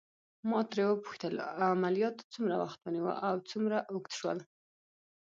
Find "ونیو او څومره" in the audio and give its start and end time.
2.81-3.77